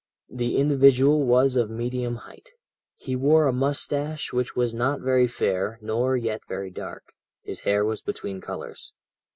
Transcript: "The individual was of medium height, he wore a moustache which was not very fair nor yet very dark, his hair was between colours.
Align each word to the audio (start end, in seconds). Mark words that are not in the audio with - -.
"The 0.31 0.57
individual 0.57 1.21
was 1.27 1.55
of 1.55 1.69
medium 1.69 2.15
height, 2.15 2.53
he 2.97 3.15
wore 3.15 3.45
a 3.45 3.53
moustache 3.53 4.33
which 4.33 4.55
was 4.55 4.73
not 4.73 4.99
very 4.99 5.27
fair 5.27 5.77
nor 5.79 6.17
yet 6.17 6.41
very 6.47 6.71
dark, 6.71 7.13
his 7.43 7.59
hair 7.59 7.85
was 7.85 8.01
between 8.01 8.41
colours. 8.41 8.93